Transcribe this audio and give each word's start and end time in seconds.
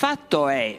Fatto 0.00 0.48
è 0.48 0.78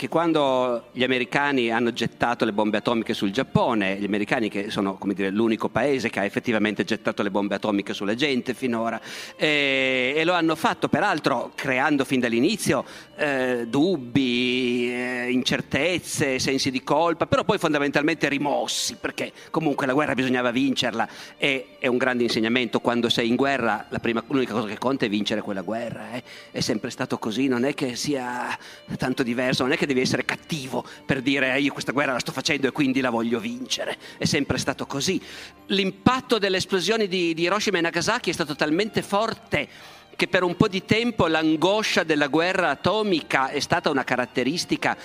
che 0.00 0.08
quando 0.08 0.84
gli 0.92 1.04
americani 1.04 1.70
hanno 1.70 1.92
gettato 1.92 2.46
le 2.46 2.54
bombe 2.54 2.78
atomiche 2.78 3.12
sul 3.12 3.32
Giappone, 3.32 3.98
gli 3.98 4.06
americani 4.06 4.48
che 4.48 4.70
sono 4.70 4.94
come 4.94 5.12
dire, 5.12 5.28
l'unico 5.28 5.68
paese 5.68 6.08
che 6.08 6.20
ha 6.20 6.24
effettivamente 6.24 6.84
gettato 6.84 7.22
le 7.22 7.30
bombe 7.30 7.56
atomiche 7.56 7.92
sulla 7.92 8.14
gente 8.14 8.54
finora, 8.54 8.98
e, 9.36 10.14
e 10.16 10.24
lo 10.24 10.32
hanno 10.32 10.56
fatto 10.56 10.88
peraltro 10.88 11.52
creando 11.54 12.06
fin 12.06 12.18
dall'inizio 12.18 12.82
eh, 13.14 13.66
dubbi, 13.68 14.90
eh, 14.90 15.28
incertezze, 15.30 16.38
sensi 16.38 16.70
di 16.70 16.82
colpa, 16.82 17.26
però 17.26 17.44
poi 17.44 17.58
fondamentalmente 17.58 18.26
rimossi, 18.30 18.96
perché 18.98 19.30
comunque 19.50 19.84
la 19.84 19.92
guerra 19.92 20.14
bisognava 20.14 20.50
vincerla 20.50 21.06
e 21.36 21.76
è 21.78 21.88
un 21.88 21.98
grande 21.98 22.22
insegnamento, 22.22 22.80
quando 22.80 23.10
sei 23.10 23.28
in 23.28 23.36
guerra 23.36 23.86
prima, 24.00 24.24
l'unica 24.28 24.54
cosa 24.54 24.66
che 24.66 24.78
conta 24.78 25.04
è 25.04 25.10
vincere 25.10 25.42
quella 25.42 25.60
guerra, 25.60 26.12
eh. 26.12 26.22
è 26.52 26.60
sempre 26.60 26.88
stato 26.88 27.18
così, 27.18 27.48
non 27.48 27.66
è 27.66 27.74
che 27.74 27.96
sia 27.96 28.58
tanto 28.96 29.22
diverso, 29.22 29.64
non 29.64 29.72
è 29.72 29.76
che 29.76 29.88
devi 29.92 30.00
essere 30.00 30.24
cattivo 30.24 30.84
per 31.04 31.20
dire 31.20 31.54
eh, 31.54 31.60
io 31.60 31.72
questa 31.72 31.92
guerra 31.92 32.12
la 32.12 32.18
sto 32.18 32.32
facendo 32.32 32.66
e 32.68 32.72
quindi 32.72 33.00
la 33.00 33.10
voglio 33.10 33.38
vincere. 33.38 33.96
È 34.16 34.24
sempre 34.24 34.58
stato 34.58 34.86
così. 34.86 35.20
L'impatto 35.66 36.38
delle 36.38 36.58
esplosioni 36.58 37.08
di, 37.08 37.34
di 37.34 37.42
Hiroshima 37.42 37.78
e 37.78 37.80
Nagasaki 37.82 38.30
è 38.30 38.32
stato 38.32 38.54
talmente 38.54 39.02
forte 39.02 39.68
che 40.14 40.28
per 40.28 40.42
un 40.42 40.56
po' 40.56 40.68
di 40.68 40.84
tempo 40.84 41.26
l'angoscia 41.26 42.02
della 42.02 42.26
guerra 42.28 42.70
atomica 42.70 43.48
è 43.48 43.60
stata 43.60 43.90
una 43.90 44.04
caratteristica 44.04 44.96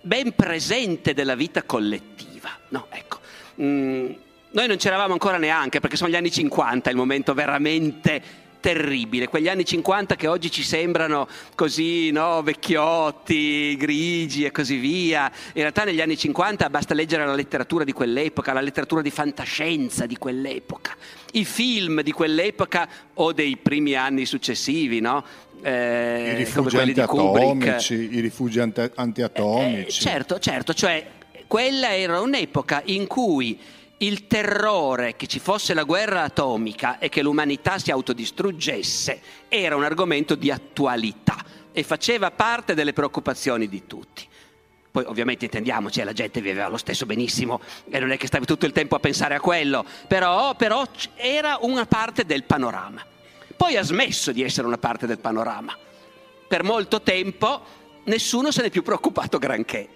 ben 0.00 0.34
presente 0.34 1.14
della 1.14 1.34
vita 1.34 1.62
collettiva. 1.62 2.50
No, 2.68 2.86
ecco. 2.90 3.18
Mm, 3.60 4.10
noi 4.50 4.66
non 4.66 4.76
c'eravamo 4.76 5.12
ancora 5.12 5.36
neanche 5.36 5.80
perché 5.80 5.96
sono 5.96 6.10
gli 6.10 6.16
anni 6.16 6.30
50, 6.30 6.90
il 6.90 6.96
momento 6.96 7.34
veramente 7.34 8.22
terribile, 8.60 9.28
quegli 9.28 9.48
anni 9.48 9.64
50 9.64 10.16
che 10.16 10.26
oggi 10.26 10.50
ci 10.50 10.62
sembrano 10.62 11.28
così 11.54 12.10
no, 12.10 12.42
vecchiotti, 12.42 13.76
grigi 13.76 14.44
e 14.44 14.50
così 14.50 14.76
via. 14.76 15.30
In 15.54 15.62
realtà 15.62 15.84
negli 15.84 16.00
anni 16.00 16.16
50 16.16 16.68
basta 16.70 16.94
leggere 16.94 17.24
la 17.24 17.34
letteratura 17.34 17.84
di 17.84 17.92
quell'epoca, 17.92 18.52
la 18.52 18.60
letteratura 18.60 19.02
di 19.02 19.10
fantascienza 19.10 20.06
di 20.06 20.16
quell'epoca, 20.16 20.96
i 21.32 21.44
film 21.44 22.02
di 22.02 22.12
quell'epoca 22.12 22.88
o 23.14 23.32
dei 23.32 23.56
primi 23.56 23.94
anni 23.94 24.26
successivi, 24.26 25.00
no? 25.00 25.24
Eh, 25.62 26.32
I 26.32 26.36
rifugi 26.36 26.76
antiatomici, 26.78 27.94
i 27.94 28.20
rifugi 28.20 28.60
anti- 28.60 28.90
antiatomici. 28.94 29.86
Eh, 29.86 29.90
certo, 29.90 30.38
certo, 30.38 30.72
cioè 30.74 31.04
quella 31.46 31.96
era 31.96 32.20
un'epoca 32.20 32.82
in 32.84 33.06
cui 33.06 33.58
il 33.98 34.26
terrore 34.26 35.16
che 35.16 35.26
ci 35.26 35.40
fosse 35.40 35.74
la 35.74 35.82
guerra 35.82 36.22
atomica 36.22 36.98
e 36.98 37.08
che 37.08 37.22
l'umanità 37.22 37.78
si 37.78 37.90
autodistruggesse 37.90 39.20
era 39.48 39.74
un 39.74 39.84
argomento 39.84 40.34
di 40.34 40.50
attualità 40.50 41.36
e 41.72 41.82
faceva 41.82 42.30
parte 42.30 42.74
delle 42.74 42.92
preoccupazioni 42.92 43.68
di 43.68 43.86
tutti. 43.86 44.26
Poi 44.90 45.04
ovviamente 45.04 45.44
intendiamoci, 45.44 46.02
la 46.02 46.12
gente 46.12 46.40
viveva 46.40 46.68
lo 46.68 46.76
stesso 46.76 47.06
benissimo 47.06 47.60
e 47.88 47.98
non 47.98 48.10
è 48.10 48.16
che 48.16 48.26
stavi 48.26 48.46
tutto 48.46 48.66
il 48.66 48.72
tempo 48.72 48.94
a 48.96 49.00
pensare 49.00 49.34
a 49.34 49.40
quello, 49.40 49.84
però, 50.06 50.54
però 50.54 50.84
era 51.14 51.58
una 51.60 51.86
parte 51.86 52.24
del 52.24 52.44
panorama. 52.44 53.04
Poi 53.56 53.76
ha 53.76 53.82
smesso 53.82 54.32
di 54.32 54.42
essere 54.42 54.66
una 54.66 54.78
parte 54.78 55.06
del 55.06 55.18
panorama. 55.18 55.76
Per 56.46 56.62
molto 56.62 57.02
tempo 57.02 57.62
nessuno 58.04 58.50
se 58.50 58.62
n'è 58.62 58.70
più 58.70 58.82
preoccupato 58.82 59.38
granché, 59.38 59.88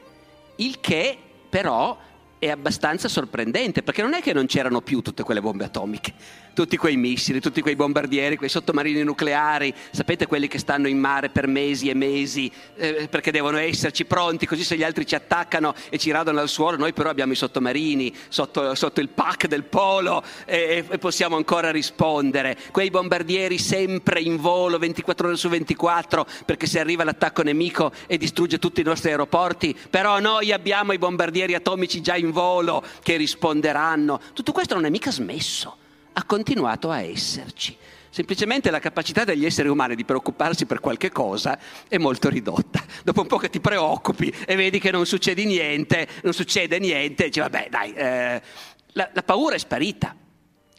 il 0.56 0.80
che 0.80 1.16
però 1.48 1.96
è 2.42 2.50
abbastanza 2.50 3.06
sorprendente, 3.06 3.84
perché 3.84 4.02
non 4.02 4.14
è 4.14 4.20
che 4.20 4.32
non 4.32 4.46
c'erano 4.46 4.80
più 4.80 5.00
tutte 5.00 5.22
quelle 5.22 5.40
bombe 5.40 5.62
atomiche, 5.62 6.12
tutti 6.54 6.76
quei 6.76 6.96
missili, 6.96 7.38
tutti 7.38 7.60
quei 7.60 7.76
bombardieri, 7.76 8.36
quei 8.36 8.48
sottomarini 8.48 9.04
nucleari, 9.04 9.72
sapete 9.92 10.26
quelli 10.26 10.48
che 10.48 10.58
stanno 10.58 10.88
in 10.88 10.98
mare 10.98 11.28
per 11.28 11.46
mesi 11.46 11.88
e 11.88 11.94
mesi 11.94 12.50
eh, 12.74 13.06
perché 13.08 13.30
devono 13.30 13.58
esserci 13.58 14.06
pronti, 14.06 14.46
così 14.46 14.64
se 14.64 14.76
gli 14.76 14.82
altri 14.82 15.06
ci 15.06 15.14
attaccano 15.14 15.72
e 15.88 15.98
ci 15.98 16.10
radono 16.10 16.40
al 16.40 16.48
suolo, 16.48 16.76
noi 16.76 16.92
però 16.92 17.10
abbiamo 17.10 17.30
i 17.30 17.36
sottomarini 17.36 18.12
sotto, 18.26 18.74
sotto 18.74 19.00
il 19.00 19.10
pack 19.10 19.46
del 19.46 19.62
polo 19.62 20.20
e, 20.44 20.84
e, 20.90 20.98
possiamo 20.98 21.36
ancora 21.36 21.70
rispondere. 21.70 22.58
Quei 22.72 22.90
bombardieri 22.90 23.56
sempre 23.58 24.20
in 24.20 24.36
volo 24.36 24.78
24 24.78 25.28
ore 25.28 25.36
su 25.36 25.48
24 25.48 26.26
perché 26.44 26.66
se 26.66 26.80
arriva 26.80 27.04
l'attacco 27.04 27.42
nemico 27.42 27.92
e 28.08 28.18
distrugge 28.18 28.58
tutti 28.58 28.80
i 28.80 28.84
nostri 28.84 29.10
aeroporti, 29.10 29.78
però 29.88 30.18
noi 30.18 30.50
abbiamo 30.50 30.92
i 30.92 30.98
bombardieri 30.98 31.54
atomici 31.54 32.00
già 32.02 32.16
in 32.16 32.30
volo 32.32 32.82
che 33.02 33.16
risponderanno. 33.16 34.20
Tutto 34.32 34.50
questo 34.50 34.74
non 34.74 34.84
è 34.86 34.90
mica 34.90 35.12
smesso 35.12 35.76
ha 36.14 36.24
continuato 36.24 36.90
a 36.90 37.00
esserci. 37.00 37.76
Semplicemente 38.10 38.70
la 38.70 38.78
capacità 38.78 39.24
degli 39.24 39.46
esseri 39.46 39.68
umani 39.68 39.94
di 39.94 40.04
preoccuparsi 40.04 40.66
per 40.66 40.80
qualche 40.80 41.10
cosa 41.10 41.58
è 41.88 41.96
molto 41.96 42.28
ridotta. 42.28 42.84
Dopo 43.04 43.22
un 43.22 43.26
po' 43.26 43.38
che 43.38 43.48
ti 43.48 43.60
preoccupi 43.60 44.32
e 44.44 44.54
vedi 44.54 44.78
che 44.78 44.90
non 44.90 45.06
succede 45.06 45.44
niente, 45.44 46.06
non 46.22 46.34
succede 46.34 46.78
niente, 46.78 47.24
dici 47.24 47.40
vabbè 47.40 47.68
dai, 47.70 47.92
eh, 47.94 48.42
la, 48.88 49.10
la 49.12 49.22
paura 49.22 49.54
è 49.54 49.58
sparita, 49.58 50.14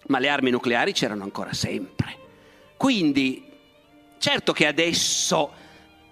ma 0.07 0.19
le 0.19 0.29
armi 0.29 0.51
nucleari 0.51 0.93
c'erano 0.93 1.23
ancora 1.23 1.53
sempre. 1.53 2.19
Quindi, 2.77 3.43
certo 4.19 4.53
che 4.53 4.67
adesso 4.67 5.53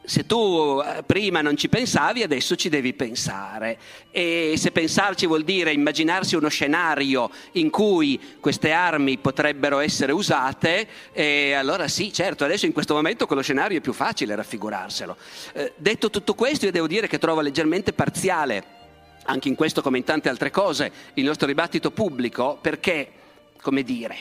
se 0.03 0.25
tu 0.25 0.81
eh, 0.83 1.03
prima 1.03 1.41
non 1.41 1.55
ci 1.55 1.69
pensavi, 1.69 2.23
adesso 2.23 2.55
ci 2.55 2.69
devi 2.69 2.93
pensare. 2.93 3.77
E 4.11 4.55
se 4.57 4.71
pensarci 4.71 5.25
vuol 5.25 5.43
dire 5.43 5.71
immaginarsi 5.71 6.35
uno 6.35 6.49
scenario 6.49 7.29
in 7.53 7.69
cui 7.69 8.19
queste 8.39 8.71
armi 8.71 9.17
potrebbero 9.17 9.79
essere 9.79 10.11
usate, 10.11 10.87
allora 11.55 11.87
sì, 11.87 12.11
certo, 12.11 12.43
adesso 12.43 12.65
in 12.65 12.73
questo 12.73 12.93
momento 12.93 13.25
quello 13.25 13.41
scenario 13.41 13.77
è 13.77 13.81
più 13.81 13.93
facile 13.93 14.35
raffigurarselo. 14.35 15.15
Eh, 15.53 15.73
detto 15.75 16.09
tutto 16.09 16.33
questo, 16.33 16.65
io 16.65 16.71
devo 16.71 16.87
dire 16.87 17.07
che 17.07 17.19
trovo 17.19 17.41
leggermente 17.41 17.93
parziale, 17.93 18.63
anche 19.23 19.47
in 19.47 19.55
questo 19.55 19.81
come 19.81 19.99
in 19.99 20.03
tante 20.03 20.29
altre 20.29 20.49
cose, 20.49 20.91
il 21.13 21.23
nostro 21.23 21.47
dibattito 21.47 21.91
pubblico, 21.91 22.57
perché, 22.59 23.11
come 23.61 23.83
dire, 23.83 24.17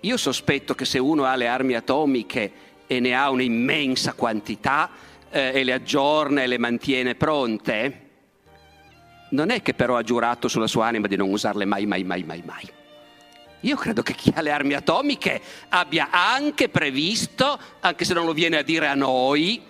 io 0.00 0.16
sospetto 0.16 0.74
che 0.74 0.84
se 0.84 0.98
uno 0.98 1.24
ha 1.24 1.34
le 1.36 1.46
armi 1.46 1.74
atomiche, 1.74 2.52
e 2.88 2.98
ne 2.98 3.14
ha 3.14 3.30
un'immensa 3.30 4.14
quantità 4.14 4.90
eh, 5.30 5.52
e 5.54 5.62
le 5.62 5.72
aggiorna 5.72 6.42
e 6.42 6.48
le 6.48 6.58
mantiene 6.58 7.14
pronte, 7.14 8.06
non 9.30 9.50
è 9.50 9.62
che 9.62 9.74
però 9.74 9.96
ha 9.96 10.02
giurato 10.02 10.48
sulla 10.48 10.66
sua 10.66 10.86
anima 10.86 11.06
di 11.06 11.16
non 11.16 11.30
usarle 11.30 11.64
mai, 11.64 11.86
mai, 11.86 12.02
mai, 12.02 12.24
mai, 12.24 12.42
mai. 12.44 12.68
Io 13.62 13.76
credo 13.76 14.02
che 14.02 14.14
chi 14.14 14.32
ha 14.34 14.40
le 14.40 14.52
armi 14.52 14.74
atomiche 14.74 15.40
abbia 15.68 16.08
anche 16.10 16.68
previsto, 16.68 17.58
anche 17.80 18.04
se 18.04 18.14
non 18.14 18.24
lo 18.24 18.32
viene 18.32 18.58
a 18.58 18.62
dire 18.62 18.86
a 18.86 18.94
noi, 18.94 19.60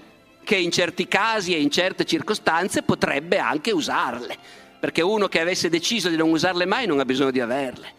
che 0.44 0.56
in 0.56 0.70
certi 0.70 1.08
casi 1.08 1.54
e 1.54 1.60
in 1.60 1.70
certe 1.70 2.04
circostanze 2.04 2.82
potrebbe 2.82 3.38
anche 3.38 3.70
usarle, 3.70 4.36
perché 4.78 5.02
uno 5.02 5.26
che 5.26 5.40
avesse 5.40 5.68
deciso 5.68 6.08
di 6.08 6.16
non 6.16 6.30
usarle 6.30 6.66
mai 6.66 6.86
non 6.86 7.00
ha 7.00 7.04
bisogno 7.04 7.30
di 7.30 7.40
averle. 7.40 7.94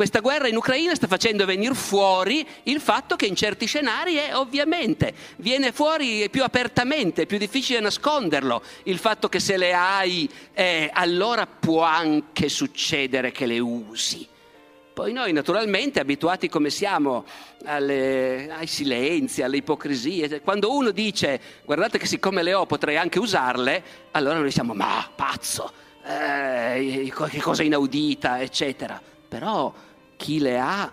Questa 0.00 0.20
guerra 0.20 0.48
in 0.48 0.56
Ucraina 0.56 0.94
sta 0.94 1.06
facendo 1.06 1.44
venire 1.44 1.74
fuori 1.74 2.48
il 2.62 2.80
fatto 2.80 3.16
che 3.16 3.26
in 3.26 3.36
certi 3.36 3.66
scenari 3.66 4.14
è 4.14 4.34
ovviamente, 4.34 5.12
viene 5.36 5.72
fuori 5.72 6.30
più 6.30 6.42
apertamente, 6.42 7.20
è 7.20 7.26
più 7.26 7.36
difficile 7.36 7.80
nasconderlo, 7.80 8.62
il 8.84 8.96
fatto 8.96 9.28
che 9.28 9.40
se 9.40 9.58
le 9.58 9.74
hai 9.74 10.26
eh, 10.54 10.88
allora 10.90 11.46
può 11.46 11.82
anche 11.82 12.48
succedere 12.48 13.30
che 13.30 13.44
le 13.44 13.58
usi. 13.58 14.26
Poi 14.94 15.12
noi 15.12 15.34
naturalmente, 15.34 16.00
abituati 16.00 16.48
come 16.48 16.70
siamo 16.70 17.26
alle, 17.66 18.50
ai 18.50 18.66
silenzi, 18.66 19.42
alle 19.42 19.58
ipocrisie, 19.58 20.40
quando 20.40 20.74
uno 20.74 20.92
dice 20.92 21.38
guardate 21.62 21.98
che 21.98 22.06
siccome 22.06 22.42
le 22.42 22.54
ho 22.54 22.64
potrei 22.64 22.96
anche 22.96 23.18
usarle, 23.18 23.82
allora 24.12 24.36
noi 24.36 24.44
diciamo 24.44 24.72
ma 24.72 25.06
pazzo, 25.14 25.70
eh, 26.06 27.12
che 27.28 27.40
cosa 27.42 27.62
inaudita, 27.62 28.40
eccetera. 28.40 28.98
Però 29.28 29.72
chi 30.20 30.38
le 30.38 30.60
ha 30.60 30.92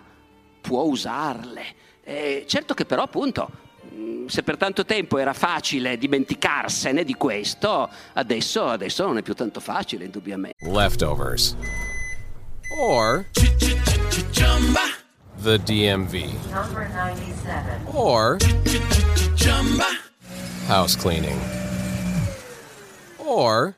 può 0.62 0.84
usarle. 0.84 1.62
Eh, 2.02 2.44
certo 2.48 2.72
che 2.72 2.86
però 2.86 3.02
appunto 3.02 3.50
mm, 3.92 4.26
se 4.26 4.42
per 4.42 4.56
tanto 4.56 4.86
tempo 4.86 5.18
era 5.18 5.34
facile 5.34 5.98
dimenticarsene 5.98 7.04
di 7.04 7.12
questo, 7.12 7.90
adesso, 8.14 8.64
adesso 8.64 9.04
non 9.04 9.18
è 9.18 9.22
più 9.22 9.34
tanto 9.34 9.60
facile, 9.60 10.06
indubbiamente. 10.06 10.56
Leftovers. 10.66 11.54
Or 12.80 13.26
the 15.42 15.58
DMV. 15.58 16.34
Or 17.94 18.38
house 20.66 20.96
cleaning, 20.96 21.38
or 23.18 23.77